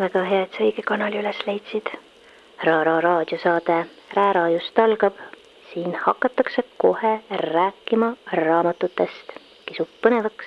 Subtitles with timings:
[0.00, 1.90] väga hea, et sa õige kanali üles leidsid.
[2.64, 3.84] Raara raadiosaade
[4.16, 5.14] Räära just algab.
[5.72, 9.36] siin hakatakse kohe rääkima raamatutest.
[9.66, 10.46] kisub põnevaks.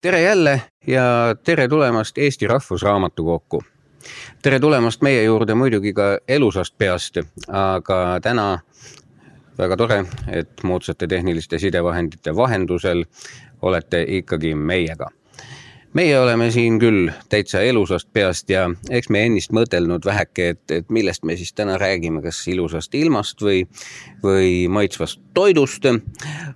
[0.00, 3.62] tere jälle ja tere tulemast Eesti Rahvusraamatukokku.
[4.42, 7.16] tere tulemast meie juurde muidugi ka elusast peast,
[7.48, 8.58] aga täna
[9.58, 13.04] väga tore, et moodsate tehniliste sidevahendite vahendusel
[13.62, 15.10] olete ikkagi meiega
[15.92, 20.90] meie oleme siin küll täitsa elusast peast ja eks me ennist mõtelnud väheke, et, et
[20.90, 23.64] millest me siis täna räägime, kas ilusast ilmast või,
[24.24, 25.86] või maitsvast toidust.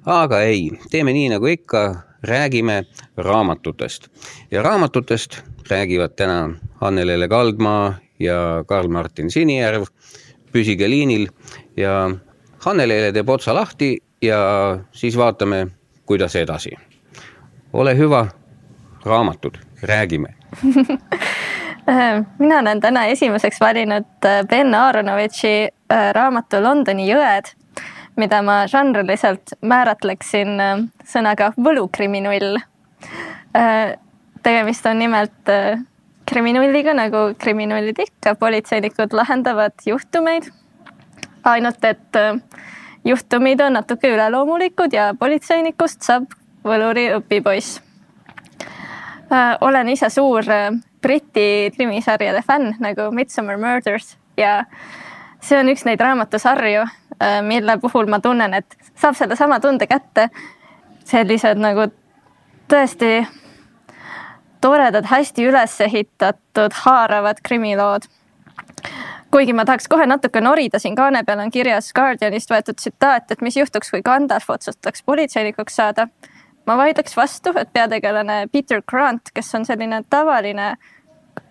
[0.05, 1.85] aga ei, teeme nii nagu ikka,
[2.27, 2.85] räägime
[3.17, 4.09] raamatutest
[4.51, 9.87] ja raamatutest räägivad täna Annelele Kaldmaa ja Karl-Martin Sinijärv.
[10.53, 11.29] püsige liinil
[11.77, 12.11] ja
[12.65, 15.67] Annelele teeb otsa lahti ja siis vaatame,
[16.07, 16.71] kuidas edasi.
[17.73, 18.27] ole hüva
[19.07, 20.35] raamatud, räägime
[22.39, 27.53] mina olen täna esimeseks valinud äh, Ben Aronovitši äh, raamatu Londoni jõed,
[28.17, 32.59] mida ma žanriliselt määratleksin äh, sõnaga võlukriminaal.
[34.43, 35.51] tegemist on nimelt
[36.27, 40.51] kriminulliga, nagu kriminallid ikka, politseinikud lahendavad juhtumeid.
[41.45, 42.19] ainult et
[43.05, 46.25] juhtumid on natuke üleloomulikud ja politseinikust saab
[46.65, 47.86] võluri õpipoiss Äh,
[49.61, 50.71] olen ise suur äh,
[51.03, 54.65] Briti krimisarjade fänn nagu Midsummer Murders ja
[55.41, 56.85] see on üks neid raamatusarju,
[57.23, 60.31] äh, mille puhul ma tunnen, et saab sellesama tunde kätte.
[61.07, 61.85] sellised nagu
[62.67, 63.27] tõesti
[64.61, 68.09] toredad, hästi üles ehitatud, haaravad krimilood.
[69.31, 73.41] kuigi ma tahaks kohe natuke norida, siin kaane peal on kirjas Guardianist võetud tsitaat, et
[73.41, 76.09] mis juhtuks, kui Gandalf otsustaks politseinikuks saada
[76.67, 80.75] ma vaidleks vastu, et peategelane Peter Grant, kes on selline tavaline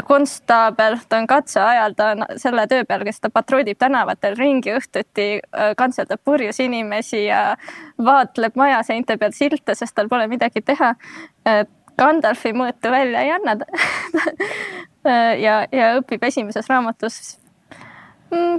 [0.06, 5.28] konstaabel, ta on katseajal, ta on selle töö peal, kes ta patrullib tänavatel ringi õhtuti,
[5.40, 7.56] äh, kantseldab purjus inimesi ja
[7.98, 10.96] vaatleb majaseinte peal silte, sest tal pole midagi teha.
[11.96, 13.56] Gandalfi mõõtu välja ei anna
[15.46, 17.38] ja, ja õpib esimeses raamatus
[18.34, 18.58] mm,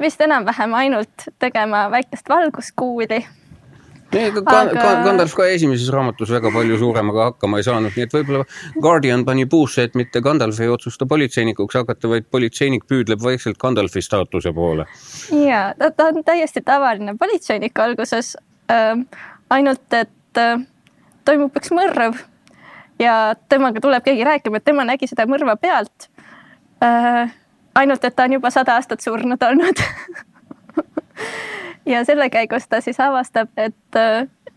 [0.00, 3.22] vist enam-vähem ainult tegema väikest valguskuuli.
[4.14, 8.44] Gandalf ka esimeses raamatus väga palju suuremaga hakkama ei saanud, nii et võib-olla
[8.80, 14.02] Guardian pani puusse, et mitte Gandalf ei otsusta politseinikuks hakata, vaid politseinik püüdleb vaikselt Gandalfi
[14.04, 14.86] staatuse poole.
[15.44, 18.36] ja ta, ta on täiesti tavaline politseinik alguses
[18.70, 18.98] äh,.
[19.50, 20.60] ainult et äh,
[21.24, 22.20] toimub üks mõrv
[23.00, 26.10] ja temaga tuleb keegi rääkima, et tema nägi seda mõrva pealt
[26.84, 27.34] äh,.
[27.74, 29.82] ainult, et ta on juba sada aastat surnud olnud
[31.92, 34.00] ja selle käigus ta siis avastab, et,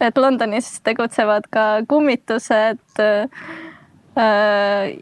[0.02, 3.30] et Londonis tegutsevad ka kummitused äh,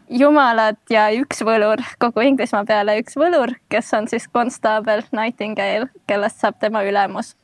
[0.08, 6.42] jumalad ja üks võlur kogu Inglismaa peale, üks võlur, kes on siis konstaabel Nightingale, kellest
[6.42, 7.34] saab tema ülemus.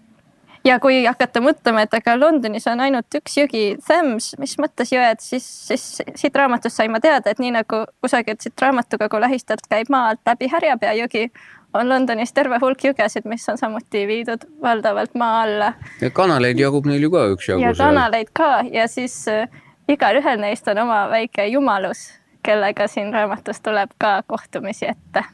[0.64, 5.18] ja kui hakata mõtlema, et aga Londonis on ainult üks jõgi, Thames, mis mõttes jõed,
[5.20, 9.90] siis, siis siit raamatust sain ma teada, et nii nagu kusagilt siit raamatukogu lähistalt käib
[9.90, 11.26] maa alt läbi Härjapea jõgi,
[11.74, 15.72] on Londonis terve hulk jõgesid, mis on samuti viidud valdavalt maa alla.
[16.00, 17.62] ja kanaleid jagub neil ju ka üksjagu.
[17.62, 19.48] ja kanaleid ka ja siis äh,
[19.88, 22.10] igalühel neist on oma väike jumalus,
[22.42, 25.24] kellega siin raamatus tuleb ka kohtumisi ette.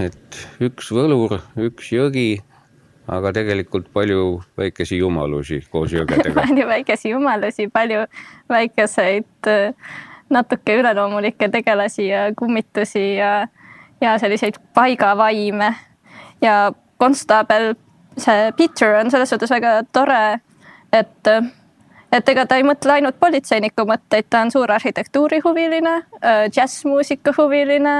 [0.00, 2.40] et üks võlur, üks jõgi,
[3.08, 8.06] aga tegelikult palju väikesi jumalusi koos jõgedega palju väikesi jumalusi, palju
[8.48, 9.74] väikeseid äh,
[10.32, 13.48] natuke üleloomulikke tegelasi ja kummitusi ja
[14.02, 15.74] ja selliseid paigavaime
[16.42, 17.74] ja konstaabel,
[18.18, 20.40] see Peter on selles suhtes väga tore,
[20.92, 21.32] et,
[22.12, 25.94] et ega ta ei mõtle ainult politseiniku mõtteid, ta on suur arhitektuurihuviline,
[26.50, 27.96] džässmuusika huviline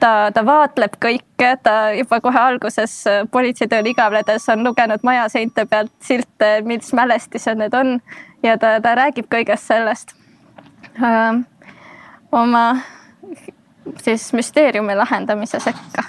[0.00, 2.94] ta, ta vaatleb kõike, ta juba kohe alguses
[3.34, 7.98] politseitööl igavledes on lugenud maja seinte pealt silte, mis mälestised need on
[8.46, 10.14] ja ta, ta räägib kõigest sellest
[10.98, 11.42] äh,.
[12.32, 12.64] oma
[14.02, 16.04] siis müsteeriumi lahendamise sekka.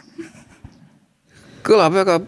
[1.67, 2.19] kõlab väga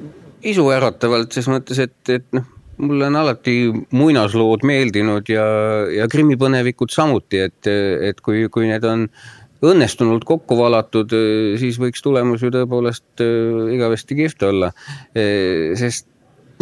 [0.46, 2.46] isuäratavalt ses mõttes, et, et noh,
[2.84, 3.56] mulle on alati
[3.96, 5.46] muinaslood meeldinud ja,
[5.94, 7.70] ja krimipõnevikud samuti, et,
[8.10, 9.08] et kui, kui need on
[9.64, 11.14] õnnestunult kokku valatud,
[11.62, 14.74] siis võiks tulemus ju tõepoolest igavesti kihvt olla.
[15.80, 16.10] sest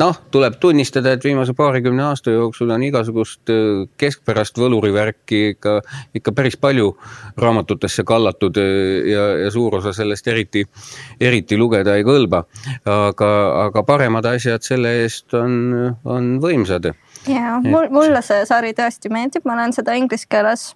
[0.01, 5.77] noh, tuleb tunnistada, et viimase paarikümne aasta jooksul on igasugust äh, keskpärast võlurivärki ikka,
[6.18, 6.95] ikka päris palju
[7.42, 8.74] raamatutesse kallatud äh,
[9.12, 10.65] ja, ja suur osa sellest eriti,
[11.21, 12.44] eriti lugeda ei kõlba.
[12.86, 13.30] aga,
[13.68, 15.53] aga paremad asjad selle eest on,
[16.06, 16.92] on võimsad
[17.30, 20.71] ja mul, mulle see sari tõesti meeldib, ma olen seda inglise keeles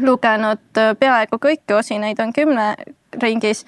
[0.00, 2.74] lugenud äh, peaaegu kõiki osi, neid on kümne
[3.22, 3.64] ringis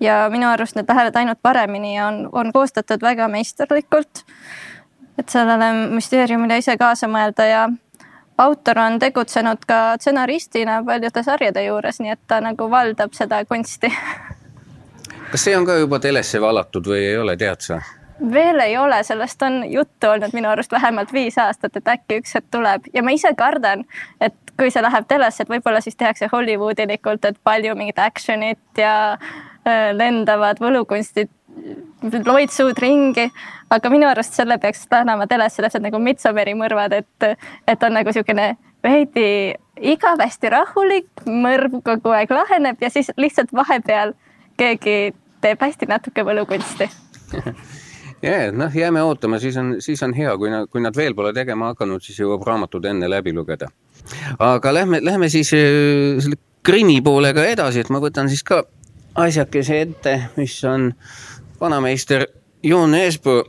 [0.00, 4.24] ja minu arust need lähevad ainult paremini ja on, on koostatud väga meisterlikult.
[5.18, 7.68] et sellele müsteeriumile ise kaasa mõelda ja
[8.38, 13.92] autor on tegutsenud ka stsenaristina paljude sarjade juures, nii et ta nagu valdab seda kunsti.
[15.30, 17.80] kas see on ka juba telesse valatud või ei ole, tead sa?
[18.32, 22.34] veel ei ole, sellest on juttu olnud minu arust vähemalt viis aastat, et äkki üks
[22.34, 23.84] hetk tuleb ja ma ise kardan,
[24.20, 28.94] et kui see läheb telesse, et võib-olla siis tehakse Hollywoodilikult, et palju mingit action'it ja
[29.96, 31.30] lendavad võlukunstid,
[32.26, 33.26] loitsuud ringi,
[33.72, 38.12] aga minu arust selle peaks tänama telesse täpselt nagu Midsommeri mõrvad, et, et on nagu
[38.12, 38.50] niisugune
[38.84, 39.28] veidi
[39.80, 44.14] igav, hästi rahulik, mõrv kogu aeg laheneb ja siis lihtsalt vahepeal
[44.60, 45.14] keegi
[45.44, 46.88] teeb hästi natuke võlukunsti
[48.26, 51.32] ja, noh, jääme ootama, siis on, siis on hea, kui nad, kui nad veel pole
[51.36, 53.68] tegema hakanud, siis jõuab raamatud enne läbi lugeda.
[54.38, 58.62] aga lähme, lähme siis äh, selle krimi poolega edasi, et ma võtan siis ka
[59.16, 60.90] asjakese ette, mis on
[61.60, 62.26] vanameister
[62.62, 63.44] Joon Eespuu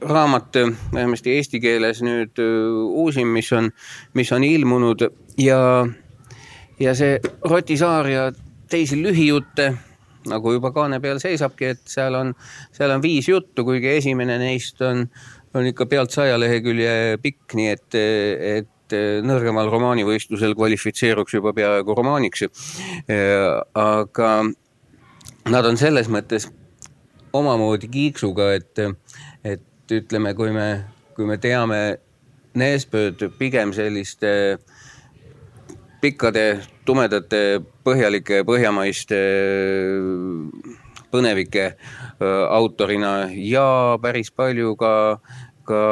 [0.00, 0.54] raamat,
[0.94, 3.70] vähemasti eesti keeles nüüd äh, uusim, mis on,
[4.14, 5.06] mis on ilmunud
[5.40, 5.60] ja,
[6.80, 8.26] ja see Roti Saar ja
[8.70, 9.72] teisi lühijutte
[10.26, 12.32] nagu juba kaane peal seisabki, et seal on,
[12.74, 15.04] seal on viis juttu, kuigi esimene neist on,
[15.54, 17.98] on ikka pealt saja lehekülje pikk, nii et,
[18.58, 18.96] et
[19.26, 22.46] nõrgemal romaanivõistlusel kvalifitseeruks juba peaaegu romaaniks.
[23.06, 24.30] aga
[25.50, 26.48] nad on selles mõttes
[27.36, 28.80] omamoodi kiiksuga, et,
[29.44, 30.68] et ütleme, kui me,
[31.16, 31.80] kui me teame
[32.56, 34.30] Neespööd pigem selliste
[36.00, 36.44] pikkade
[36.88, 39.18] tumedate, põhjalike, põhjamaiste
[41.12, 41.66] põnevike
[42.24, 43.66] autorina ja
[44.00, 44.92] päris palju ka,
[45.68, 45.82] ka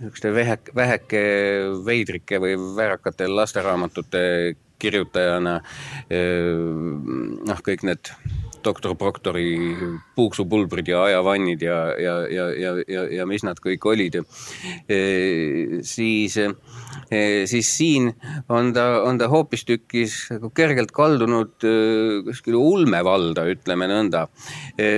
[0.00, 1.22] niisuguste väheke, väheke
[1.84, 4.24] veidrike või värakate lasteraamatute
[4.78, 5.60] kirjutajana.
[7.44, 8.10] noh, kõik need
[8.64, 9.74] doktor Proctori
[10.16, 14.20] puuksupulbrid ja ajavannid ja, ja, ja, ja, ja, ja mis nad kõik olid.
[15.82, 16.38] siis,
[17.50, 18.10] siis siin
[18.48, 21.66] on ta, on ta hoopistükkis nagu kergelt kaldunud
[22.28, 24.26] kuskile ulmevalda, ütleme nõnda.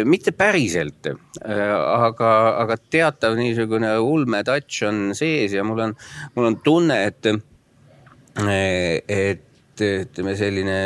[0.04, 1.10] mitte päriselt,
[1.44, 2.32] aga,
[2.62, 5.96] aga teatav niisugune ulme touch on sees ja mul on,
[6.36, 7.32] mul on tunne, et,
[9.08, 10.78] et ütleme, selline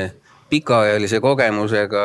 [0.50, 2.04] pikaajalise kogemusega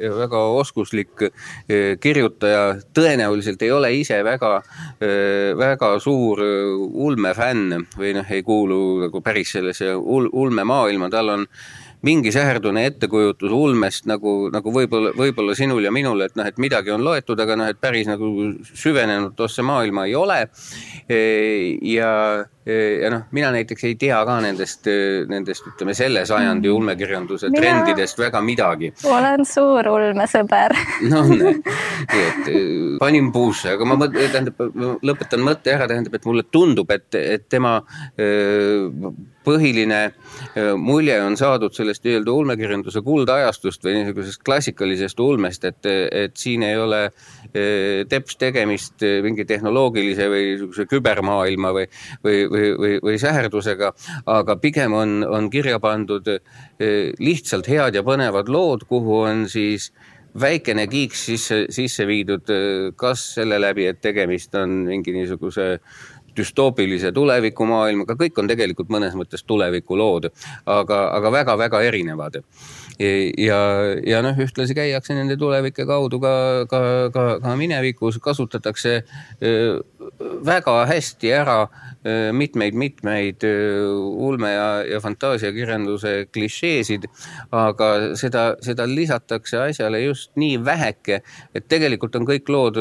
[0.00, 2.62] ja väga oskuslik eh, kirjutaja
[2.96, 4.56] tõenäoliselt ei ole ise väga,
[5.00, 6.72] eh, väga suur eh,
[7.06, 11.46] ulmefänn või noh, ei kuulu nagu päris sellesse ul-, ulmemaailma, tal on
[12.06, 16.94] mingi säherdune ettekujutus ulmest nagu, nagu võib-olla, võib-olla sinul ja minul, et noh, et midagi
[16.94, 18.30] on loetud, aga noh, et päris nagu
[18.72, 20.38] süvenenud tosse maailma ei ole.
[21.84, 22.12] ja
[22.66, 24.88] ja noh, mina näiteks ei tea ka nendest,
[25.30, 26.76] nendest ütleme selle sajandi mm.
[26.76, 28.92] ulmekirjanduse mina trendidest väga midagi.
[29.08, 30.76] olen suur ulmesõber.
[31.08, 32.52] noh, nii et
[33.00, 34.60] panin puusse, aga ma mõt-, tähendab,
[35.06, 37.78] lõpetan mõtte ära, tähendab, et mulle tundub, et, et tema
[39.46, 40.00] põhiline
[40.76, 46.76] mulje on saadud sellest nii-öelda ulmekirjanduse kuldajastust või niisugusest klassikalisest ulmest, et, et siin ei
[46.78, 47.06] ole
[48.10, 51.86] teps tegemist mingi tehnoloogilise või niisuguse kübermaailma või,
[52.24, 53.92] või, või, või, või säherdusega,
[54.26, 59.90] aga pigem on, on kirja pandud eh, lihtsalt head ja põnevad lood, kuhu on siis
[60.40, 65.76] väikene kiiks sisse, sisse viidud, eh, kas selle läbi, et tegemist on mingi niisuguse
[66.36, 70.30] düstoopilise tulevikumaailmaga, kõik on tegelikult mõnes mõttes tulevikulood,
[70.66, 72.38] aga, aga väga-väga erinevad
[73.00, 73.58] ja,
[74.04, 76.32] ja noh, ühtlasi käiakse nende tulevike kaudu ka,
[76.70, 76.80] ka,
[77.14, 79.00] ka, ka minevikus, kasutatakse
[80.44, 81.56] väga hästi ära
[82.36, 87.08] mitmeid-mitmeid ulme ja, ja fantaasiakirjanduse klišeesid,
[87.56, 87.90] aga
[88.20, 91.20] seda, seda lisatakse asjale just nii väheke,
[91.56, 92.80] et tegelikult on kõik lood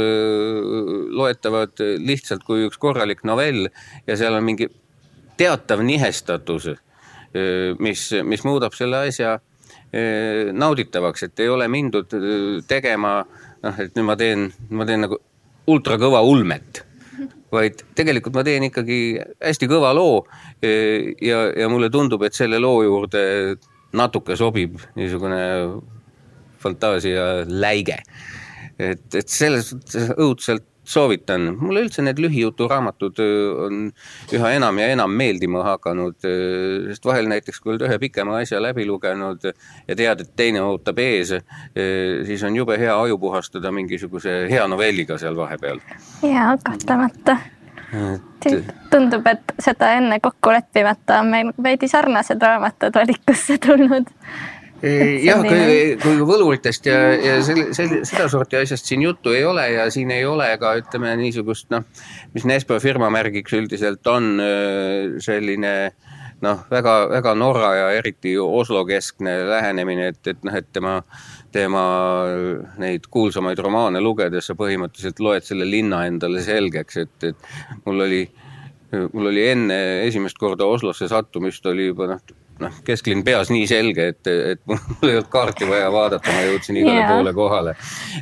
[1.16, 3.68] loetavad lihtsalt kui üks korralik novell
[4.08, 4.70] ja seal on mingi
[5.40, 6.74] teatav nihestatus,
[7.80, 9.38] mis, mis muudab selle asja
[10.54, 15.18] nauditavaks, et ei ole mindud eh, tegema noh, et nüüd ma teen, ma teen nagu
[15.70, 16.84] ultrakõva ulmet,
[17.54, 19.00] vaid tegelikult ma teen ikkagi
[19.42, 20.22] hästi kõva loo
[20.62, 23.24] ja, ja mulle tundub, et selle loo juurde
[23.98, 25.42] natuke sobib niisugune
[26.62, 27.98] fantaasia läige.
[28.80, 33.22] et, et selles suhtes õudselt soovitan, mulle üldse need lühijuturaamatud
[33.66, 33.82] on
[34.36, 36.18] üha enam ja enam meeldima hakanud,
[36.90, 41.02] sest vahel näiteks, kui oled ühe pikema asja läbi lugenud ja tead, et teine ootab
[41.04, 41.36] ees,
[42.30, 45.82] siis on jube hea aju puhastada mingisuguse hea novelliga seal vahepeal.
[46.26, 47.38] jaa, kahtlemata.
[48.92, 54.12] Tundub, et seda enne kokku leppimata on meil veidi sarnased raamatud valikusse tulnud
[55.28, 59.90] jah, kui, kui võluritest ja, ja sel-, sel-, sedasorti asjast siin juttu ei ole ja
[59.94, 61.88] siin ei ole ka ütleme niisugust noh,
[62.36, 64.38] mis Nespo firma märgiks üldiselt on
[65.24, 65.74] selline
[66.46, 71.00] noh, väga, väga Norra ja eriti Oslo keskne lähenemine, et, et noh, et tema,
[71.56, 71.86] tema
[72.80, 78.24] neid kuulsamaid romaane lugedes sa põhimõtteliselt loed selle linna endale selgeks, et, et mul oli
[78.90, 79.76] mul oli enne
[80.08, 82.22] esimest korda Oslosse sattumist oli juba noh,
[82.60, 86.80] noh, kesklinn peas nii selge, et, et mul ei olnud kaarti vaja vaadata, ma jõudsin
[86.82, 87.12] igale yeah.
[87.14, 87.76] poole kohale.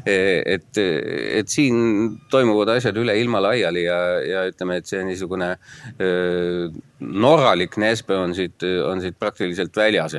[0.05, 5.53] et, et siin toimuvad asjad üle ilma laiali ja, ja ütleme, et see niisugune
[6.99, 10.17] norralik Nespe on siit, on siit praktiliselt väljas.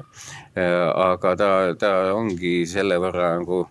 [0.58, 3.66] aga ta, ta ongi selle võrra nagu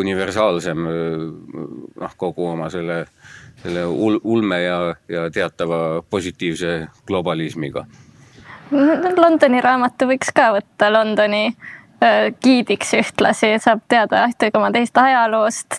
[0.00, 3.02] universaalsem noh, kogu oma selle,
[3.60, 4.78] selle ulme ja,
[5.12, 7.84] ja teatava positiivse globalismiga
[8.70, 11.48] Londoni raamatu võiks ka võtta Londoni
[12.42, 15.78] giidiks ühtlasi, saab teada ühte koma teist ajaloost,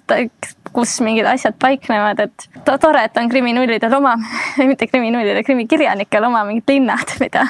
[0.73, 4.15] kus mingid asjad paiknevad, et tore, et on kriminullidel oma,
[4.69, 7.47] mitte kriminullidel, krimikirjanikel oma mingid linnad, mida,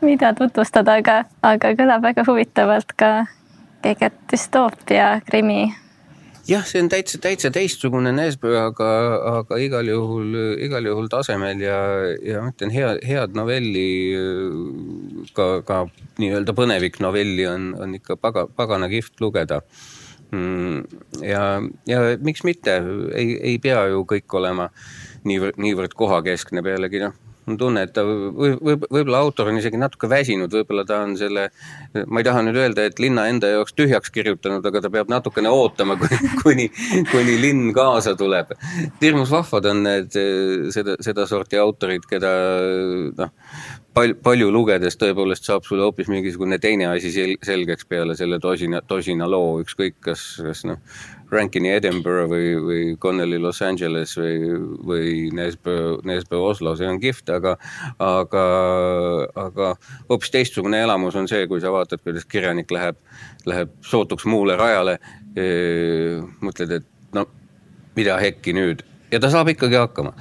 [0.00, 3.14] mida tutvustada, aga, aga kõlab väga huvitavalt ka
[3.84, 5.66] keegi düstoopia krimi
[6.48, 8.90] jah, see on täitsa, täitsa teistsugune Nesbø, aga,
[9.40, 11.78] aga igal juhul, igal juhul tasemel ja,
[12.24, 13.88] ja ma ütlen, hea, head novelli,
[15.36, 15.82] ka, ka
[16.20, 19.62] nii-öelda põneviknovelli on, on ikka paga, pagana kihvt lugeda.
[20.34, 20.82] Mm,
[21.22, 21.44] ja,
[21.88, 22.80] ja miks mitte,
[23.14, 24.70] ei, ei pea ju kõik olema
[25.28, 29.80] niivõrd, niivõrd kohakeskne pealegi noh on tunne, et ta võib, võib, võib-olla autor on isegi
[29.80, 31.48] natuke väsinud, võib-olla ta on selle,
[32.06, 35.52] ma ei taha nüüd öelda, et linna enda jaoks tühjaks kirjutanud, aga ta peab natukene
[35.52, 35.98] ootama,
[36.42, 36.70] kuni,
[37.12, 38.54] kuni linn kaasa tuleb.
[39.02, 40.18] hirmus vahvad on need
[40.74, 42.34] seda, sedasorti autorid, keda
[43.18, 43.34] noh,
[43.94, 48.82] palju, palju lugedes tõepoolest saab sulle hoopis mingisugune teine asi sel-, selgeks peale selle tosina,
[48.86, 50.80] tosina loo, ükskõik kas, kas noh,
[51.32, 54.38] Rankini Edinburgh või, või Connelly Los Angeles või,
[54.86, 55.76] või Nesbø,
[56.06, 57.56] Nesbø Oslo, see on kihvt, aga,
[58.02, 58.44] aga,
[59.46, 59.70] aga
[60.10, 62.98] hoopis teistsugune elamus on see, kui sa vaatad, kuidas kirjanik läheb,
[63.48, 64.98] läheb sootuks muule rajale.
[65.34, 66.84] mõtled, et
[67.16, 67.24] no
[67.96, 70.12] mida hekki nüüd ja ta saab ikkagi hakkama.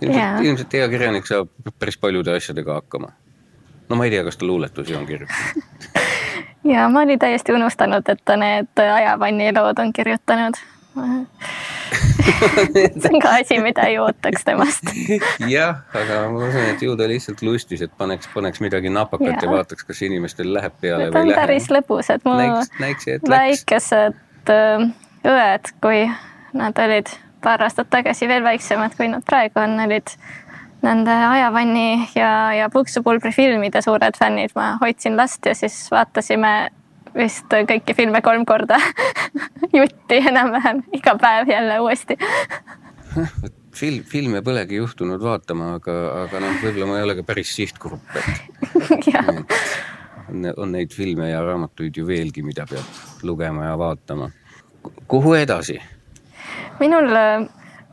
[0.00, 3.12] ilmselt, ilmselt hea kirjanik saab päris paljude asjadega hakkama.
[3.88, 6.06] no ma ei tea, kas ta luuletusi on kirjutanud
[6.64, 10.60] ja ma olin täiesti unustanud, et ta need ajavanni lood on kirjutanud.
[13.00, 14.90] See on ka asi, mida ei ootaks temast.
[15.54, 19.38] Jah, aga ma usun, et ju ta lihtsalt lustis, et paneks, paneks midagi napakat ja,
[19.42, 21.40] ja vaataks, kas inimestel läheb peale Need või ei lähe.
[21.40, 24.86] päris lõbusad, mu näiks, näiks, väikesed äh,
[25.30, 26.04] õed, kui
[26.58, 27.12] nad olid
[27.44, 30.12] paar aastat tagasi veel väiksemad, kui nad praegu on, olid
[30.82, 36.70] nende Ajavanni ja, ja Puksupulbri filmide suured fännid, ma hoidsin last ja siis vaatasime
[37.16, 38.78] vist kõiki filme kolm korda
[39.78, 42.16] jutti enam-vähem iga päev jälle uuesti
[43.74, 48.16] film, filme polegi juhtunud vaatama, aga, aga noh, võib-olla ma ei ole ka päris sihtgrupp,
[48.18, 49.08] et
[50.30, 54.30] on, on neid filme ja raamatuid ju veelgi, mida peab lugema ja vaatama.
[55.08, 55.80] kuhu edasi?
[56.80, 57.10] minul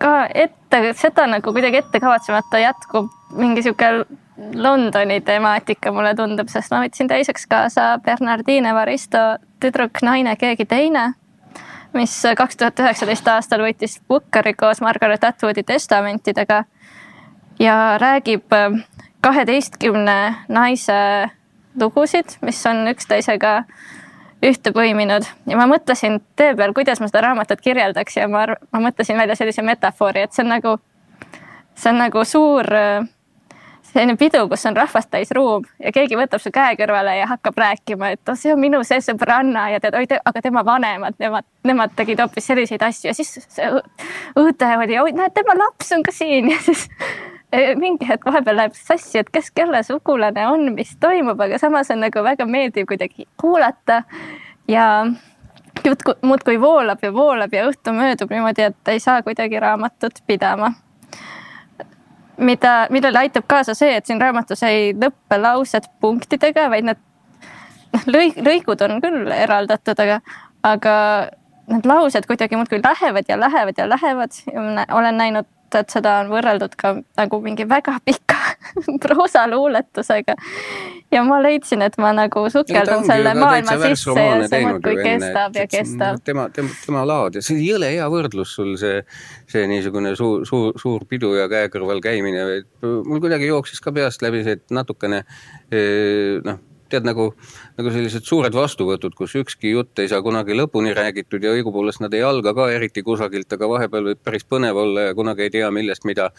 [0.02, 4.06] ka ette, seda nagu kuidagi ette kavatsemata jätkub mingi sihuke
[4.54, 9.24] Londoni temaatika, mulle tundub, sest ma võtsin teiseks kaasa Bernardine Varisto
[9.60, 11.08] Tüdruk, naine, keegi teine,
[11.98, 16.64] mis kaks tuhat üheksateist aastal võitis Bookeri koos Margaret Atwoodi testamentidega
[17.60, 18.54] ja räägib
[19.26, 20.18] kaheteistkümne
[20.54, 21.00] naise
[21.80, 23.64] lugusid, mis on üksteisega
[24.46, 25.26] ühte põiminud.
[25.50, 29.38] Ja ma mõtlesin tee peal, kuidas ma seda raamatut kirjeldaks ja ma, ma mõtlesin välja
[29.40, 30.78] sellise metafoori, et see on nagu,
[31.76, 32.70] see on nagu suur
[33.88, 37.58] selline pidu, kus on rahvast täis ruum ja keegi võtab su käe kõrvale ja hakkab
[37.62, 41.48] rääkima, et oh, see on minu see sõbranna ja tead, oi, aga tema vanemad, nemad,
[41.68, 43.10] nemad tegid hoopis selliseid asju.
[43.10, 43.72] Ja siis see
[44.38, 46.52] õde oli, oi, näed, tema laps on ka siin.
[46.58, 46.88] Ja siis
[47.52, 52.04] mingi hetk vahepeal läheb sassi, et kes kelle sugulane on, mis toimub, aga samas on
[52.04, 54.02] nagu väga meeldiv kuidagi kuulata
[54.68, 55.08] ja
[55.86, 60.74] jutt muudkui voolab ja voolab ja õhtu möödub niimoodi, et ei saa kuidagi raamatut pidama.
[62.38, 67.00] mida, millele aitab kaasa see, et siin raamatus ei lõppe laused punktidega, vaid need
[67.94, 70.20] noh, lõi-, lõigud on küll eraldatud, aga,
[70.64, 70.94] aga
[71.72, 76.32] need laused kuidagi muudkui lähevad ja lähevad ja lähevad ja olen näinud et seda on
[76.32, 78.38] võrreldud ka nagu mingi väga pika
[79.04, 80.36] proosaluuletusega.
[81.12, 85.68] ja ma leidsin, et ma nagu sukeldun selle maailma sisse ja see muudkui kestab ja
[85.72, 86.22] kestab.
[86.24, 89.02] tema, tema, tema laad ja see jõle hea võrdlus sul see,
[89.50, 92.64] see niisugune suur, suur, suur pidu ja käe kõrval käimine.
[92.82, 95.24] mul kuidagi jooksis ka peast läbi see, et natukene
[95.72, 97.30] eh, noh tead nagu,
[97.78, 102.14] nagu sellised suured vastuvõtud, kus ükski jutt ei saa kunagi lõpuni räägitud ja õigupoolest nad
[102.18, 105.72] ei alga ka eriti kusagilt, aga vahepeal võib päris põnev olla ja kunagi ei tea,
[105.74, 106.30] millest mida,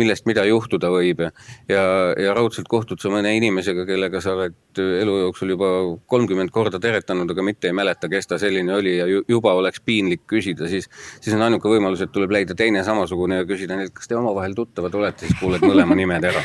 [0.00, 1.24] millest mida juhtuda võib.
[1.68, 1.82] ja,
[2.20, 5.68] ja raudselt kohtud sa mõne inimesega, kellega sa oled elu jooksul juba
[6.10, 10.24] kolmkümmend korda teretanud, aga mitte ei mäleta, kes ta selline oli ja juba oleks piinlik
[10.30, 10.88] küsida, siis,
[11.20, 14.56] siis on ainuke võimalus, et tuleb leida teine samasugune ja küsida neilt, kas te omavahel
[14.56, 16.42] tuttavad olete, siis kuuled mõlema nimed ära.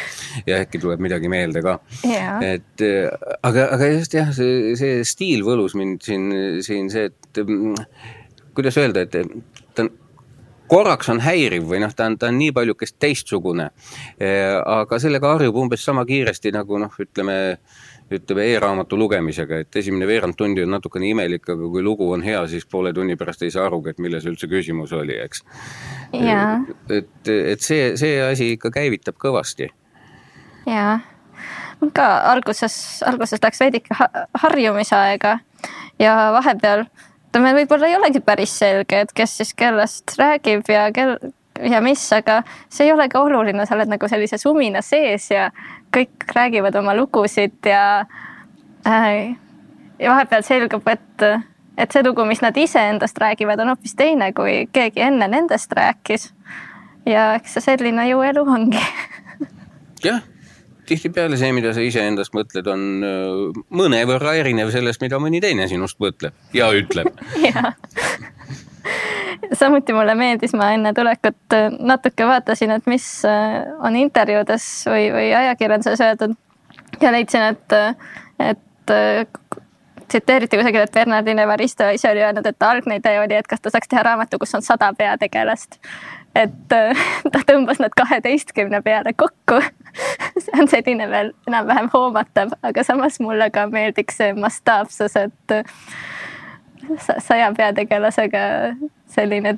[0.47, 1.79] Ja äkki tuleb midagi meelde ka.
[2.05, 2.43] Yeah..
[2.55, 2.83] et
[3.49, 6.29] aga, aga just jah, see, see stiil võlus mind siin,
[6.65, 7.75] siin see, et mm,
[8.57, 9.17] kuidas öelda, et
[9.75, 9.91] ta on
[10.69, 13.69] korraks on häiriv või noh, ta on, ta on nii paljukest teistsugune.
[14.19, 17.37] aga sellega harjub umbes sama kiiresti nagu noh, ütleme,
[18.13, 22.41] ütleme e-raamatu lugemisega, et esimene veerand tundi on natukene imelik, aga kui lugu on hea,
[22.51, 25.45] siis poole tunni pärast ei saa arugi, et milles üldse küsimus oli, eks.
[26.89, 29.71] et, et see, see asi ikka käivitab kõvasti.
[30.69, 30.99] jaa
[31.98, 33.95] ka alguses, alguses läks veidike
[34.43, 35.38] harjumise aega
[36.00, 36.86] ja vahepeal
[37.31, 41.17] ta meil võib-olla ei olegi päris selge, et kes siis kellest räägib ja kel
[41.59, 45.50] ja mis, aga see ei olegi oluline, sa oled nagu sellise sumina sees ja
[45.95, 48.05] kõik räägivad oma lugusid ja
[48.88, 49.36] äh,.
[50.00, 51.27] ja vahepeal selgub, et,
[51.77, 56.31] et see lugu, mis nad iseendast räägivad, on hoopis teine, kui keegi enne nendest rääkis.
[57.05, 58.83] ja eks see selline ju elu ongi
[60.07, 60.24] jah
[60.89, 66.00] tihtipeale see, mida sa iseendast mõtled, on äh, mõnevõrra erinev sellest, mida mõni teine sinust
[66.01, 67.13] mõtleb ja ütleb.
[69.60, 75.10] Samuti mulle meeldis, ma enne tulekut äh, natuke vaatasin, et mis äh, on intervjuudes või,
[75.15, 76.36] või ajakirjanduses öeldud
[77.01, 77.79] ja leidsin, et,
[78.41, 78.93] et
[80.10, 83.72] tsiteeriti kusagil, et Bernardine Evaristo ise oli öelnud, et algne idee oli, et kas ta
[83.74, 85.79] saaks teha raamatu, kus on sada peategelast.
[86.38, 86.58] Et
[87.34, 89.62] ta tõmbas nad kaheteistkümne peale kokku
[90.43, 95.56] see on selline veel enam-vähem hoomatav, aga samas mulle ka meeldiks see mastaapsus, et
[97.21, 98.43] saja peategelasega
[99.10, 99.58] selline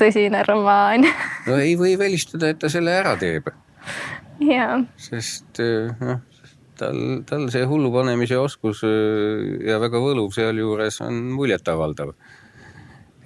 [0.00, 1.06] tõsine romaan.
[1.46, 3.50] no ei või välistada, et ta selle ära teeb.
[4.44, 4.80] jaa.
[5.00, 6.22] sest äh, noh,
[6.78, 6.98] tal,
[7.28, 12.14] tal see hullu panemise oskus ja väga võluv sealjuures on muljetavaldav.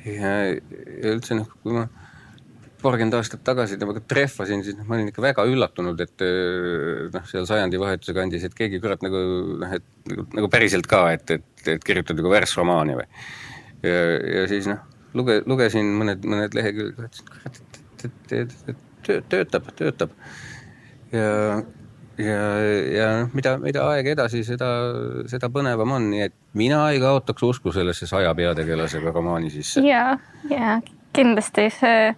[0.06, 0.36] ja
[1.14, 1.88] üldse noh, kui ma
[2.82, 6.24] paarkümmend aastat tagasi temaga trehvasin, siis noh, ma olin ikka väga üllatunud, et
[7.14, 9.22] noh, seal sajandivahetuse kandis, et keegi kurat nagu
[9.62, 13.08] noh, et nagu, nagu päriselt ka, et, et, et kirjutab nagu värsromaani või.
[13.86, 13.98] ja,
[14.40, 14.84] ja siis noh,
[15.18, 20.14] luge-, lugesin mõned, mõned leheküljed, ütlesin kurat, et, et, et, et töötab, töötab.
[21.12, 21.28] ja,
[22.20, 22.38] ja,
[22.94, 24.70] ja noh, mida, mida aeg edasi, seda,
[25.30, 29.84] seda põnevam on, nii et mina ei kaotaks usku sellesse saja peategelasega romaani sisse.
[29.86, 30.14] ja,
[30.50, 30.78] ja
[31.16, 32.14] kindlasti see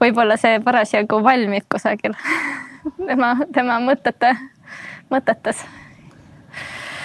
[0.00, 2.14] võib-olla see parasjagu valmib kusagil
[3.08, 4.32] tema, tema mõtete,
[5.12, 5.62] mõtetes.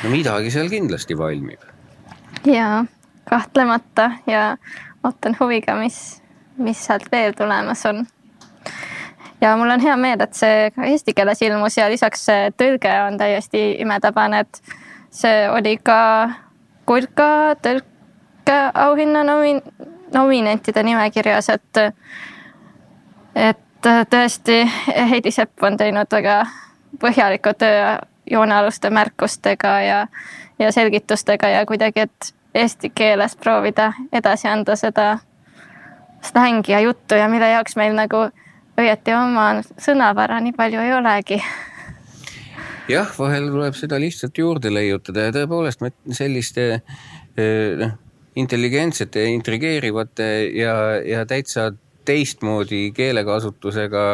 [0.04, 1.62] no midagi seal kindlasti valmib.
[2.46, 2.86] ja
[3.30, 4.58] kahtlemata ja
[5.04, 6.22] ootan huviga, mis,
[6.58, 8.06] mis sealt veel tulemas on.
[9.42, 12.92] ja mul on hea meel, et see ka eesti keeles ilmus ja lisaks see tõlge
[13.08, 14.62] on täiesti imetabane, et
[15.12, 16.02] see oli ka
[16.86, 19.62] Kulka tõlkeauhinna nomin-,
[20.14, 21.80] nominentide nimekirjas, et
[23.36, 24.64] et äh, tõesti
[25.10, 26.46] Heidi Sepp on teinud väga
[27.02, 27.98] põhjaliku töö
[28.32, 30.08] joonealuste märkustega ja,
[30.60, 35.18] ja selgitustega ja kuidagi, et eesti keeles proovida edasi anda seda
[36.22, 38.28] slängi ja juttu ja mille jaoks meil nagu
[38.80, 39.48] õieti oma
[39.80, 41.42] sõnavara nii palju ei olegi.
[42.92, 47.96] jah, vahel tuleb seda lihtsalt juurde leiutada ja tõepoolest selliste äh, noh,
[48.36, 51.72] intelligentsete, intrigeerivate ja, ja täitsa
[52.08, 54.06] teistmoodi keelekasutusega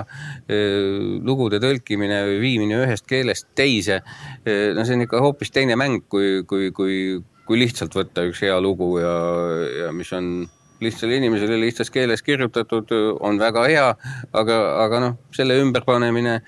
[1.28, 4.02] lugude tõlkimine või viimine ühest keelest teise.
[4.76, 7.00] no see on ikka hoopis teine mäng, kui, kui, kui,
[7.47, 9.15] kui lihtsalt võtta üks hea lugu ja,
[9.86, 10.47] ja mis on
[10.84, 13.88] lihtsale inimesele lihtsas keeles kirjutatud, on väga hea,
[14.34, 16.39] aga, aga noh, selle ümberpanemine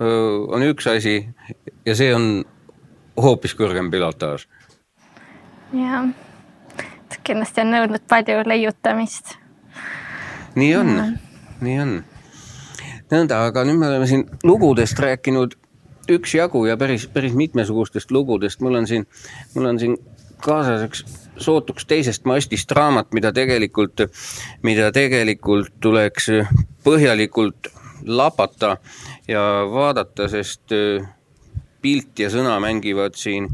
[0.00, 1.20] on üks asi
[1.86, 2.44] ja see on
[3.22, 4.46] hoopis kõrgem pilotaaž.
[5.76, 6.10] jah,
[7.26, 9.36] kindlasti on nõudnud palju leiutamist
[10.56, 10.92] nii on,
[11.60, 11.94] nii on.
[13.12, 15.56] nõnda, aga nüüd me oleme siin lugudest rääkinud
[16.10, 18.60] üksjagu ja päris, päris mitmesugustest lugudest.
[18.60, 19.06] mul on siin,
[19.54, 19.96] mul on siin
[20.42, 21.04] kaasas üks
[21.42, 24.06] sootuks teisest mastist raamat, mida tegelikult,
[24.62, 26.30] mida tegelikult tuleks
[26.84, 27.70] põhjalikult
[28.06, 28.76] lapata
[29.28, 29.42] ja
[29.72, 30.72] vaadata, sest
[31.82, 33.50] pilt ja sõna mängivad siin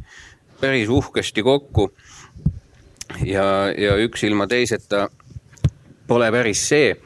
[0.60, 1.90] päris uhkesti kokku.
[3.26, 3.44] ja,
[3.76, 5.08] ja üks ilma teiseta
[6.12, 6.96] pole päris see.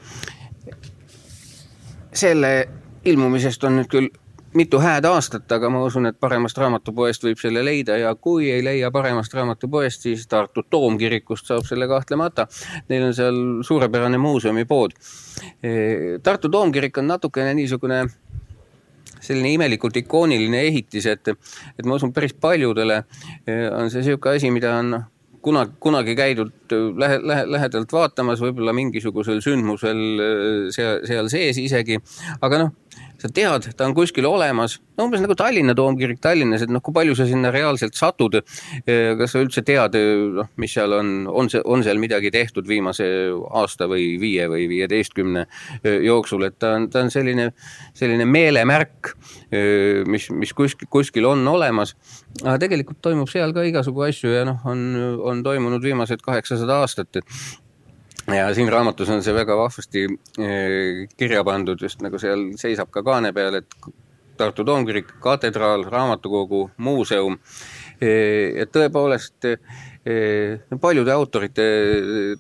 [2.17, 2.53] selle
[3.05, 4.09] ilmumisest on nüüd küll
[4.57, 8.63] mitu hääd aastat, aga ma usun, et paremast raamatupoest võib selle leida ja kui ei
[8.65, 12.47] leia paremast raamatupoest, siis Tartu Toomkirikust saab selle kahtlemata.
[12.89, 14.97] Neil on seal suurepärane muuseumipood.
[16.23, 18.07] Tartu Toomkirik on natukene niisugune
[19.21, 21.29] selline imelikult ikooniline ehitis, et,
[21.77, 23.03] et ma usun, päris paljudele
[23.77, 24.97] on see niisugune asi, mida on
[25.47, 30.03] kunagi, kunagi käidud lähe, lähe, lähedalt vaatamas, võib-olla mingisugusel sündmusel
[30.75, 32.01] seal, seal sees isegi,
[32.43, 32.75] aga noh
[33.21, 36.95] sa tead, ta on kuskil olemas, no umbes nagu Tallinna toomkirik Tallinnas, et noh, kui
[36.97, 38.39] palju sa sinna reaalselt satud.
[38.87, 39.97] kas sa üldse tead,
[40.37, 43.07] noh, mis seal on, on see, on seal midagi tehtud viimase
[43.57, 45.47] aasta või viie või viieteistkümne
[46.05, 47.51] jooksul, et ta on, ta on selline,
[47.97, 49.15] selline meelemärk,
[50.07, 51.97] mis, mis kuskil, kuskil on olemas.
[52.45, 54.83] aga tegelikult toimub seal ka igasugu asju ja noh, on,
[55.25, 57.65] on toimunud viimased kaheksasada aastat, et
[58.35, 60.05] ja siin raamatus on see väga vahvasti
[60.43, 63.79] eh, kirja pandud, just nagu seal seisab ka kaane peal, et
[64.37, 67.39] Tartu Toomkirik, katedraal, raamatukogu, muuseum.
[68.01, 71.65] Eh, et tõepoolest eh, paljude autorite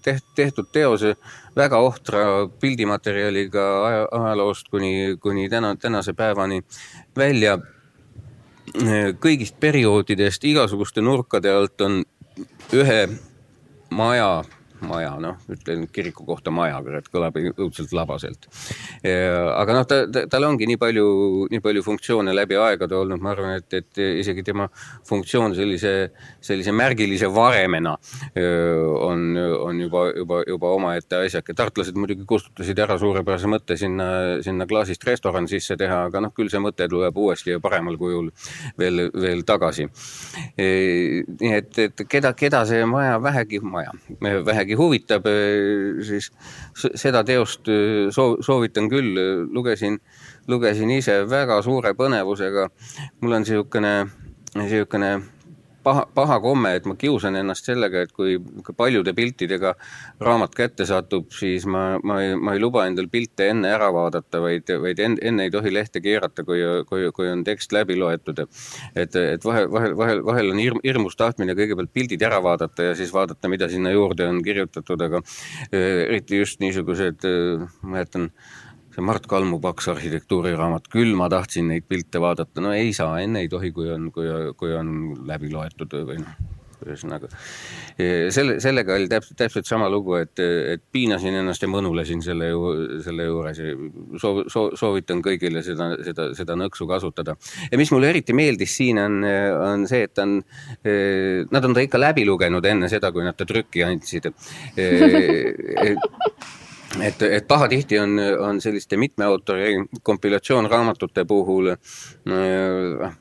[0.05, 1.14] teht-, tehtud teose
[1.57, 2.25] väga ohtra
[2.61, 3.64] pildimaterjaliga
[4.11, 6.62] ajaloost kuni, kuni täna, tänase päevani
[7.16, 7.59] välja.
[9.22, 12.01] kõigist perioodidest, igasuguste nurkade alt on
[12.75, 12.99] ühe
[13.90, 14.42] maja
[14.84, 18.48] maja, noh, ütlen kiriku kohta maja, kurat, kõlab õudselt labaselt.
[19.02, 21.06] aga noh, ta, ta, tal ongi nii palju,
[21.52, 24.68] nii palju funktsioone läbi aegade olnud, ma arvan, et, et isegi tema
[25.08, 25.94] funktsioon sellise,
[26.44, 27.96] sellise märgilise varemena
[28.36, 31.54] on, on juba, juba, juba omaette asjake.
[31.56, 34.08] tartlased muidugi kustutasid ära suurepärase mõtte sinna,
[34.44, 38.30] sinna klaasist restoran sisse teha, aga noh, küll see mõte tuleb uuesti ja paremal kujul
[38.78, 39.88] veel, veel tagasi.
[40.56, 46.31] nii et, et keda, keda see maja vähegi, maja, vähegi kedagi huvitab, eh, siis
[46.74, 49.14] seda teost eh, soov, soovitan küll,
[49.52, 49.98] lugesin,
[50.48, 52.68] lugesin ise väga suure põnevusega.
[53.20, 54.07] mul on niisugune,
[54.55, 55.36] niisugune
[55.87, 58.37] paha, paha komme, et ma kiusan ennast sellega, et kui
[58.77, 59.75] paljude piltidega
[60.22, 64.40] raamat kätte satub, siis ma, ma ei, ma ei luba endal pilte enne ära vaadata,
[64.42, 68.42] vaid, vaid enne, enne ei tohi lehte keerata, kui, kui, kui on tekst läbi loetud.
[68.94, 72.99] et, et vahel, vahel, vahel, vahel on hirm, hirmus tahtmine kõigepealt pildid ära vaadata ja
[72.99, 75.22] siis vaadata, mida sinna juurde on kirjutatud, aga
[75.70, 78.31] eh, eriti just niisugused, eh, ma mäletan
[78.96, 83.44] see Mart Kalmu paks arhitektuuriraamat, küll ma tahtsin neid pilte vaadata, no ei saa, enne
[83.44, 84.92] ei tohi, kui on, kui, kui on
[85.28, 86.38] läbi loetud või noh,
[86.87, 87.28] ühesõnaga.
[88.32, 92.72] selle, sellega oli täpselt, täpselt sama lugu, et, et piinasin ennast ja mõnulesin selle ju,
[93.04, 93.61] selle juures
[94.22, 97.37] soov, soov, soovitan kõigile seda, seda, seda nõksu kasutada.
[97.70, 100.38] ja mis mulle eriti meeldis siin on, on see, et on,
[101.52, 104.32] nad on ta ikka läbi lugenud enne seda, kui nad ta trükki andsid
[107.02, 113.16] et, et pahatihti on, on selliste mitme autori kompilatsioonraamatute puhul äh,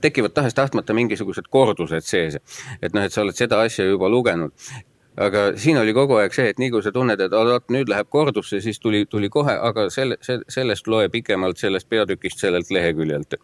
[0.00, 2.38] tekivad tahes-tahtmata mingisugused kordused sees.
[2.82, 4.54] et noh, et sa oled seda asja juba lugenud.
[5.18, 8.06] aga siin oli kogu aeg see, et nii kui sa tunned, et oot, nüüd läheb
[8.10, 13.34] kordusse, siis tuli, tuli kohe, aga selle, sellest loe pikemalt, sellest peatükist, sellelt leheküljelt.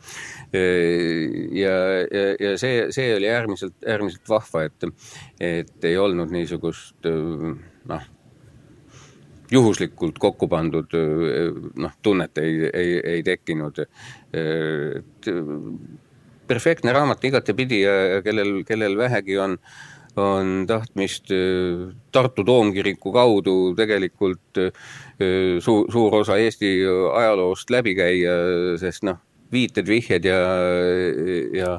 [0.54, 4.86] ja, ja, ja see, see oli äärmiselt, äärmiselt vahva, et,
[5.40, 7.10] et ei olnud niisugust
[7.90, 8.13] noh
[9.52, 10.94] juhuslikult kokku pandud
[11.76, 13.82] noh, tunnet ei, ei, ei tekkinud.
[16.46, 19.58] perfektne raamat igatepidi ja kellel, kellel vähegi on,
[20.20, 21.32] on tahtmist
[22.12, 24.60] Tartu Toomkiriku kaudu tegelikult
[25.60, 26.76] suur, suur osa Eesti
[27.14, 28.36] ajaloost läbi käia,
[28.80, 30.38] sest noh viited, vihjed ja,
[31.54, 31.70] ja,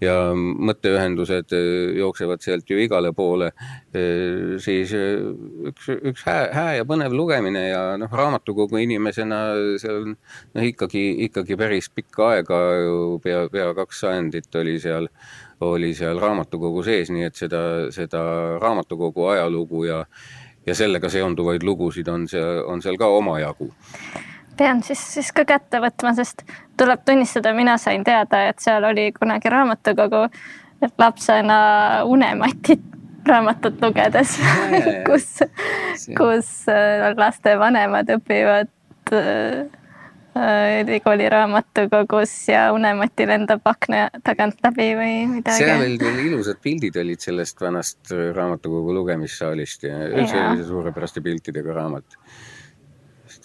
[0.00, 1.54] ja mõtteühendused
[1.98, 3.50] jooksevad sealt ju igale poole,
[4.62, 9.40] siis üks, üks hää, hää ja põnev lugemine ja noh, raamatukogu inimesena
[9.80, 15.10] see on noh, ikkagi, ikkagi päris pikka aega ju pea, pea kaks sajandit oli seal,
[15.66, 17.62] oli seal raamatukogu sees, nii et seda,
[17.94, 18.22] seda
[18.62, 20.04] raamatukogu ajalugu ja
[20.66, 23.70] ja sellega seonduvaid lugusid on seal, on seal ka omajagu
[24.56, 26.44] pean siis, siis ka kätte võtma, sest
[26.78, 30.26] tuleb tunnistada, mina sain teada, et seal oli kunagi raamatukogu
[30.98, 31.58] lapsena
[32.04, 32.84] Unematit
[33.26, 34.36] raamatut lugedes
[35.08, 35.40] kus,
[36.16, 38.70] kus äh, laste vanemad õpivad
[39.12, 39.66] äh,
[40.82, 45.62] ülikooli raamatukogus ja Unemati lendab akna tagant läbi või midagi.
[45.62, 52.18] seal olid veel ilusad pildid olid sellest vanast raamatukogu lugemissaalist ja üldse suurepäraste piltidega raamat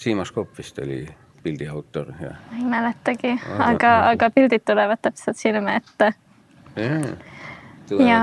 [0.02, 1.04] Siimas Kopp vist oli
[1.44, 2.34] pildi autor ja.
[2.58, 6.14] ei mäletagi, aga, aga pildid tulevad täpselt silme ette.
[8.00, 8.22] ja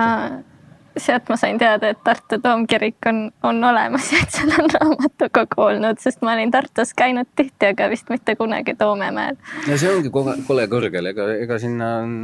[0.99, 5.67] sealt ma sain teada, et Tartu toomkirik on, on olemas ja et seal on raamatukogu
[5.69, 9.39] olnud, sest ma olin Tartus käinud tihti, aga vist mitte kunagi Toomemäel.
[9.69, 12.17] no see ongi kole, kole kõrgel, ega, ega sinna on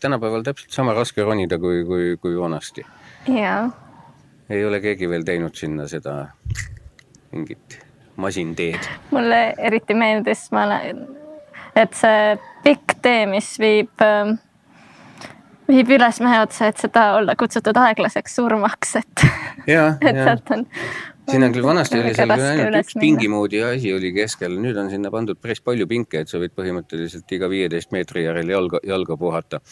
[0.00, 2.86] tänapäeval täpselt sama raske ronida kui, kui, kui vanasti.
[3.30, 3.64] jaa.
[4.50, 6.20] ei ole keegi veel teinud sinna seda
[7.32, 7.80] mingit
[8.16, 8.88] masinteed.
[9.10, 11.04] mulle eriti meeldis, ma olen,
[11.76, 14.34] et see pikk tee, mis viib äh,
[15.70, 19.26] viib üles mehe otsa, et seda olla kutsutud aeglaseks surmaks, et,
[20.08, 20.64] et sealt on.
[21.30, 24.76] siin on küll vanasti oli seal küll ainult üks pingi moodi asi oli keskel, nüüd
[24.80, 28.82] on sinna pandud päris palju pinke, et sa võid põhimõtteliselt iga viieteist meetri järel jalga,
[28.84, 29.62] jalga puhata.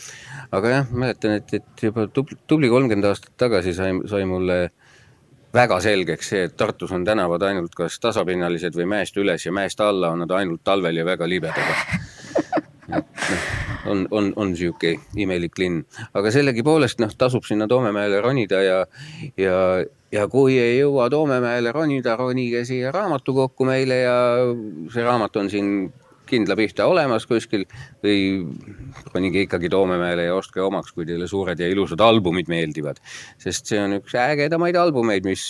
[0.51, 4.63] aga jah, mäletan, et, et juba tubli, tubli kolmkümmend aastat tagasi sai, sai mulle
[5.55, 9.81] väga selgeks see, et Tartus on tänavad ainult kas tasapinnalised või mäest üles ja mäest
[9.81, 11.75] alla on nad ainult talvel ja väga libedad.
[12.93, 13.05] noh
[13.87, 15.83] on, on, on niisugune imelik linn,
[16.15, 18.79] aga sellegipoolest noh, tasub sinna Toomemäele ronida ja,
[19.41, 19.57] ja,
[20.13, 24.17] ja kui ei jõua Toomemäele ronida, ronige siia raamatukokku meile ja
[24.93, 25.73] see raamat on siin
[26.33, 27.67] kindla pihta olemas kuskil
[28.05, 28.17] või
[29.13, 32.99] ronige ikkagi Toomemäele ja ostke omaks, kui teile suured ja ilusad albumid meeldivad.
[33.39, 35.45] sest see on üks ägedamaid albumeid, mis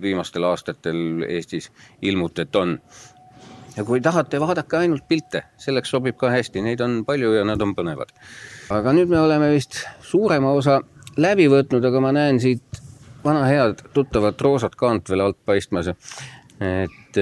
[0.00, 1.70] viimastel aastatel Eestis
[2.02, 2.78] ilmutet on
[3.76, 7.62] ja kui tahate, vaadake ainult pilte, selleks sobib ka hästi, neid on palju ja nad
[7.62, 8.12] on põnevad.
[8.70, 10.80] aga nüüd me oleme vist suurema osa
[11.16, 12.82] läbi võtnud, aga ma näen siit
[13.24, 15.88] vana head tuttavat roosat kaant veel alt paistmas.
[16.60, 17.18] et,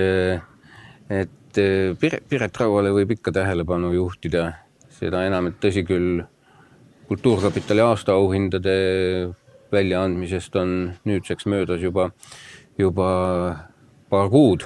[1.11, 4.53] et Piret, Piret Rauale võib ikka tähelepanu juhtida,
[4.93, 6.23] seda enam, et tõsi küll,
[7.13, 8.75] Kultuurkapitali aastaauhindade
[9.73, 10.71] väljaandmisest on
[11.05, 12.07] nüüdseks möödas juba,
[12.81, 13.09] juba
[14.09, 14.65] paar kuud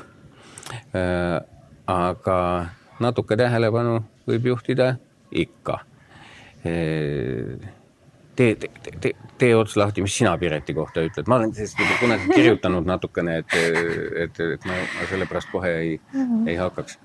[1.86, 2.38] aga
[3.00, 4.96] natuke tähelepanu võib juhtida
[5.30, 5.80] ikka.
[8.36, 8.70] Tee, tee,
[9.00, 12.88] tee, tee ots lahti, mis sina Pireti kohta ütled, ma olen sellest juba kunagi kirjutanud
[12.88, 13.56] natukene, et,
[14.26, 16.48] et, et ma, ma sellepärast kohe ei mm, -hmm.
[16.48, 16.98] ei hakkaks.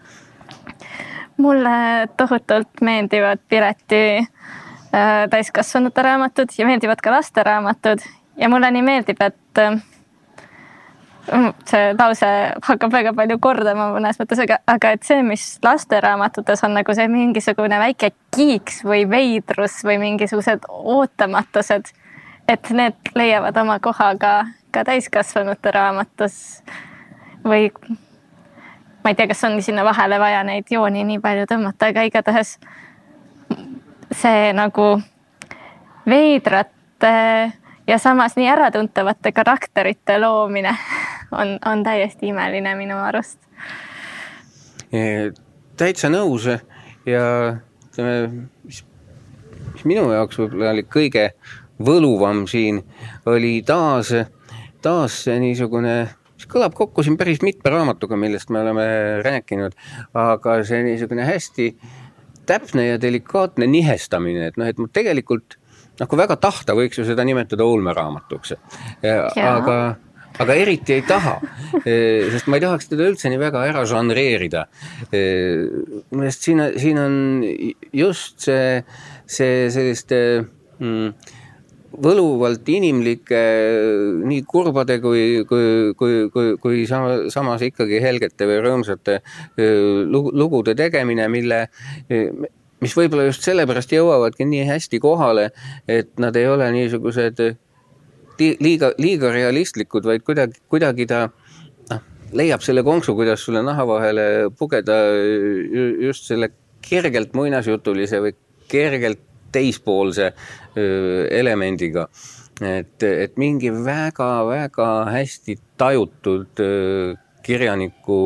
[1.38, 8.00] mulle tohutult meeldivad Pireti äh, täiskasvanute raamatud ja meeldivad ka lasteraamatud
[8.38, 9.82] ja mulle nii meeldib, et äh,
[11.70, 12.30] see lause
[12.66, 17.08] hakkab väga palju kordama mõnes mõttes, aga, aga et see, mis lasteraamatutes on nagu see
[17.12, 21.92] mingisugune väike kiiks või veidrus või mingisugused ootamatused,
[22.50, 24.34] et need leiavad oma koha ka,
[24.74, 26.38] ka täiskasvanute raamatus
[27.46, 27.70] või
[29.04, 32.58] ma ei tea, kas on sinna vahele vaja neid jooni nii palju tõmmata, aga igatahes
[34.12, 34.94] see nagu
[36.10, 37.16] veidrate
[37.92, 40.78] ja samas nii äratuntavate karakterite loomine
[41.40, 43.40] on, on täiesti imeline minu arust.
[45.78, 46.48] täitsa nõus
[47.06, 47.26] ja
[47.90, 48.84] ütleme, mis,
[49.84, 51.28] minu jaoks võib-olla oli kõige
[51.84, 52.84] võluvam siin,
[53.26, 54.14] oli taas,
[54.82, 55.96] taas niisugune
[56.36, 58.86] mis kõlab kokku siin päris mitme raamatuga, millest me oleme
[59.26, 59.76] rääkinud,
[60.18, 61.74] aga see niisugune hästi
[62.48, 65.61] täpne ja delikaatne nihestamine, et noh, et tegelikult
[66.02, 68.56] noh, kui väga tahta, võiks ju seda nimetada ulmeraamatuks.
[69.06, 69.78] aga,
[70.42, 71.38] aga eriti ei taha,
[71.86, 74.66] sest ma ei tahaks teda üldse nii väga ära žanreerida.
[75.12, 77.20] minu meelest siin, siin on
[77.94, 78.82] just see,
[79.30, 80.18] see selliste
[80.80, 81.38] mm,
[81.92, 83.42] võluvalt inimlike,
[84.24, 89.20] nii kurbade kui, kui, kui, kui, kui sama, samas ikkagi helgete või rõõmsate
[89.60, 91.66] lugude tegemine, mille
[92.82, 95.52] mis võib-olla just sellepärast jõuavadki nii hästi kohale,
[95.90, 97.42] et nad ei ole niisugused
[98.40, 101.28] liiga, liiga realistlikud, vaid kuidagi, kuidagi ta
[101.92, 102.04] noh,
[102.38, 104.26] leiab selle konksu, kuidas sulle naha vahele
[104.58, 104.98] pugeda
[106.02, 108.36] just selle kergelt muinasjutulise või
[108.72, 110.32] kergelt teispoolse
[110.76, 112.08] elemendiga.
[112.62, 116.62] et, et mingi väga-väga hästi tajutud
[117.44, 118.22] kirjaniku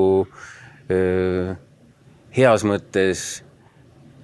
[2.36, 3.45] heas mõttes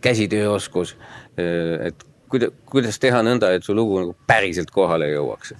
[0.02, 0.96] käsitööoskus,
[1.38, 5.56] et kuida-, kuidas teha nõnda, et su lugu nagu päriselt kohale jõuaks?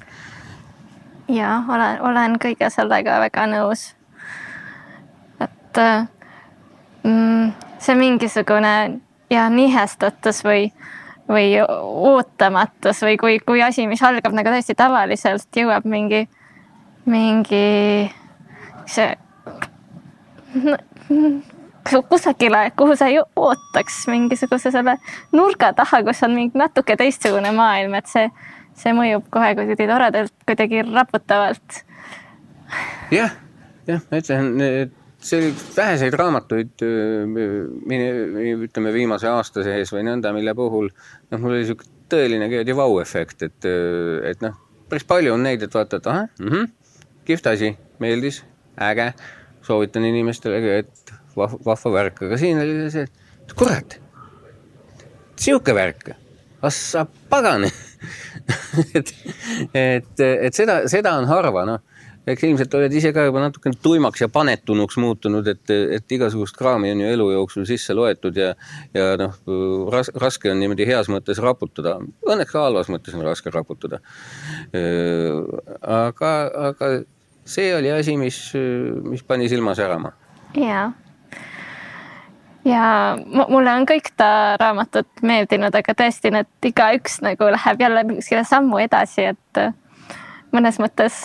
[1.32, 3.92] ja olen, olen kõige sellega väga nõus.
[5.40, 5.80] et
[7.04, 8.74] mm, see mingisugune
[9.32, 10.72] ja nihestatus või,
[11.30, 16.26] või ootamatus või kui, kui asi, mis algab nagu täiesti tavaliselt, jõuab mingi,
[17.06, 18.12] mingi
[18.86, 19.16] see
[22.10, 24.98] kusagile, kuhu sa ei ootaks mingisuguse selle
[25.36, 28.28] nurga taha, kus on mingi natuke teistsugune maailm, et see,
[28.78, 31.84] see mõjub kohe kuidagi toredalt, kuidagi raputavalt.
[33.12, 33.38] jah,
[33.88, 34.52] jah, ma ütlen,
[35.22, 36.86] see oli väheseid raamatuid
[38.68, 43.48] ütleme viimase aasta sees või nõnda, mille puhul noh, mul oli sihuke tõeline kuradi vau-efekt,
[43.48, 43.70] et,
[44.32, 44.58] et noh,
[44.92, 48.42] päris palju on neid, et vaata, et ahah mm, -hmm, kihvt asi, meeldis,
[48.82, 49.12] äge,
[49.64, 53.06] soovitan inimestele, et vahva, värk, aga siin oli see,
[53.46, 53.98] et kurat,
[55.40, 56.12] sihuke värk,
[56.62, 57.66] ah sa pagan
[58.98, 59.16] et,
[59.74, 61.88] et, et seda, seda on harva, noh
[62.30, 66.92] eks ilmselt oled ise ka juba natukene tuimaks ja panetunuks muutunud, et, et igasugust kraami
[66.94, 68.52] on ju elu jooksul sisse loetud ja,
[68.94, 69.38] ja noh
[69.94, 71.98] ras,, raske on niimoodi heas mõttes raputada.
[72.28, 74.02] Õnneks ka halvas mõttes on raske raputada.
[75.82, 76.34] aga,
[76.70, 76.92] aga
[77.46, 78.44] see oli asi, mis,
[79.08, 80.14] mis pani silma särama.
[80.58, 80.92] jaa
[82.66, 88.48] ja mulle on kõik ta raamatud meeldinud, aga tõesti, need igaüks nagu läheb jälle mingisuguse
[88.50, 89.64] sammu edasi, et
[90.52, 91.24] mõnes mõttes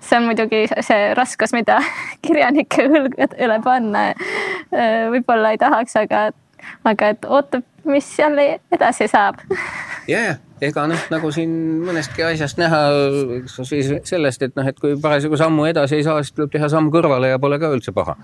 [0.00, 1.80] see on muidugi see raskus, mida
[2.26, 4.10] kirjanike õlgadele panna.
[5.12, 6.30] võib-olla ei tahaks, aga,
[6.88, 9.40] aga et ootab, mis jälle edasi saab.
[10.12, 11.52] ja, ja ega noh, nagu siin
[11.86, 12.82] mõnestki asjast näha,
[14.08, 17.32] sellest, et noh, et kui parasjagu sammu edasi ei saa, siis tuleb teha samm kõrvale
[17.32, 18.16] ja pole ka üldse paha.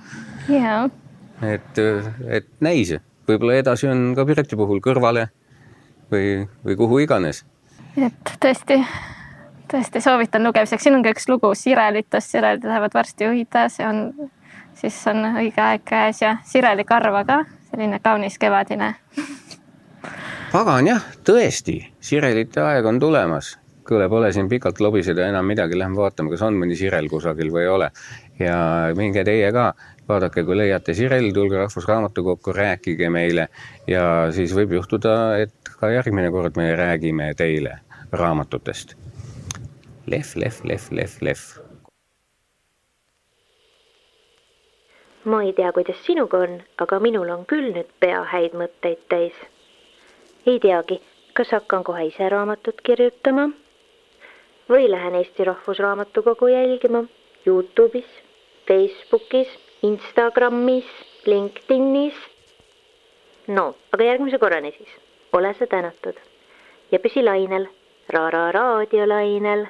[0.53, 0.87] jaa.
[1.43, 1.83] Et,
[2.29, 2.95] et näis,
[3.29, 5.29] võib-olla edasi on ka Pireti puhul kõrvale
[6.13, 7.45] või, või kuhu iganes.
[7.97, 8.81] et tõesti
[9.73, 14.31] tõesti soovitan lugemiseks, siin on ka üks lugu Sirelitest, Sirelid lähevad varsti õhida, see on,
[14.79, 16.23] siis on õige aeg käes.
[16.23, 18.95] Ja Sireli karva ka, selline kaunis kevadine.
[20.53, 23.57] pagan jah, tõesti, Sirelite aeg on tulemas.
[23.87, 25.29] kuule, pole siin pikalt lobiseda.
[25.29, 27.91] Enam midagi, lähme vaatame, kas on mõni Sirel kusagil või ei ole.
[28.39, 28.57] ja
[28.97, 29.75] minge teie ka,
[30.09, 33.49] vaadake, kui leiate Sirel, tulge Rahvusraamatukokku, rääkige meile
[33.87, 37.81] ja siis võib juhtuda, et ka järgmine kord me räägime teile
[38.13, 38.97] raamatutest
[40.07, 41.45] lehv, lehv, lehv, lehv, lehv.
[45.27, 49.35] ma ei tea, kuidas sinuga on, aga minul on küll nüüd pea häid mõtteid täis.
[50.47, 51.01] ei teagi,
[51.35, 53.49] kas hakkan kohe ise raamatut kirjutama
[54.71, 57.05] või lähen Eesti Rahvusraamatukogu jälgima
[57.47, 58.13] Youtube'is,
[58.69, 59.51] Facebookis,
[59.83, 60.87] Instagramis,
[61.27, 62.15] LinkedInis.
[63.49, 64.93] no, aga järgmise korrani siis,
[65.33, 66.17] ole sa tänatud
[66.93, 67.69] ja püsi lainel,
[68.09, 69.67] Ra-Ra raadiolainel